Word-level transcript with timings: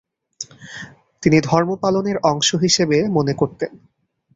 তিনি 1.23 1.37
ধর্ম 1.41 1.69
পালনের 1.75 2.17
অংশ 2.23 2.49
হিসেবে 2.55 2.97
মনে 3.07 3.33
করতেন। 3.33 3.71